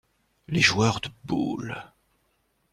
[0.47, 1.79] Les joueurs de boules.